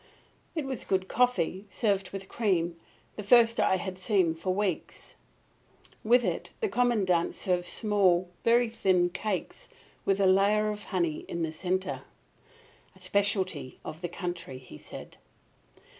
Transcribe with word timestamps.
It 0.55 0.65
was 0.65 0.83
good 0.83 1.07
coffee, 1.07 1.67
served 1.69 2.09
with 2.09 2.27
cream, 2.27 2.75
the 3.17 3.21
first 3.21 3.59
I 3.59 3.75
had 3.75 3.99
seen 3.99 4.33
for 4.33 4.51
weeks. 4.51 5.13
With 6.03 6.23
it 6.25 6.49
the 6.59 6.69
Commandant 6.69 7.35
served 7.35 7.65
small, 7.65 8.27
very 8.43 8.67
thin 8.67 9.11
cakes, 9.11 9.69
with 10.03 10.19
a 10.19 10.25
layer 10.25 10.69
of 10.69 10.85
honey 10.85 11.23
in 11.27 11.43
the 11.43 11.53
centre. 11.53 12.01
"A 12.95 12.99
specialty 12.99 13.79
of 13.85 14.01
the 14.01 14.09
country," 14.09 14.57
he 14.57 14.79
said. 14.79 15.17